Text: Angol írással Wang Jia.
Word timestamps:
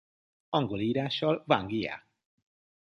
Angol 0.49 0.79
írással 0.79 1.43
Wang 1.47 1.71
Jia. 1.71 2.05